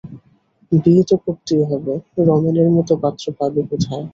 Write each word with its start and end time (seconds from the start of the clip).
বিয়ে 0.71 1.03
তো 1.09 1.15
করতেই 1.23 1.63
হবে, 1.71 1.93
রমেনের 2.27 2.69
মতো 2.75 2.93
পাত্র 3.03 3.25
পাবে 3.39 3.61
কোথায়। 3.69 4.05